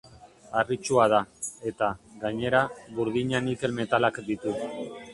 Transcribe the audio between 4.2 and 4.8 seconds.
ditu.